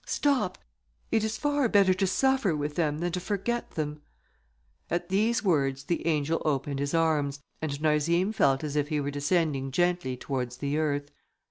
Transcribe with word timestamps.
"Stop! 0.03 0.57
it 1.11 1.23
is 1.23 1.37
far 1.37 1.69
better 1.69 1.93
to 1.93 2.07
suffer 2.07 2.55
with 2.55 2.73
them 2.73 2.97
than 2.97 3.11
to 3.11 3.19
forget 3.19 3.69
them." 3.75 4.01
At 4.89 5.09
these 5.09 5.43
words, 5.43 5.83
the 5.83 6.07
angel 6.07 6.41
opened 6.43 6.79
his 6.79 6.95
arms, 6.95 7.39
and 7.61 7.79
Narzim 7.79 8.33
felt 8.33 8.63
as 8.63 8.75
if 8.75 8.87
he 8.87 8.99
were 8.99 9.11
descending 9.11 9.69
gently 9.69 10.17
towards 10.17 10.57
the 10.57 10.75
earth. 10.79 11.11